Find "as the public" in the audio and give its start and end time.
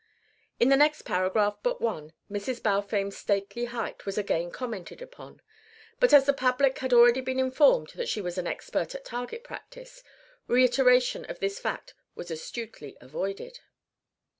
6.11-6.79